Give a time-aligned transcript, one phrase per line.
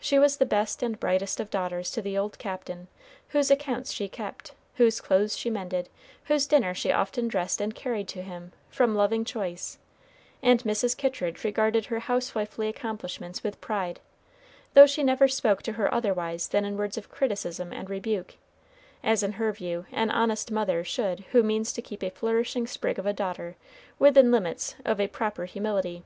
[0.00, 2.88] She was the best and brightest of daughters to the old Captain,
[3.28, 5.90] whose accounts she kept, whose clothes she mended,
[6.24, 9.76] whose dinner she often dressed and carried to him, from loving choice;
[10.42, 10.96] and Mrs.
[10.96, 14.00] Kittridge regarded her housewifely accomplishments with pride,
[14.72, 18.36] though she never spoke to her otherwise than in words of criticism and rebuke,
[19.04, 22.98] as in her view an honest mother should who means to keep a flourishing sprig
[22.98, 23.56] of a daughter
[23.98, 26.02] within limits of a proper humility.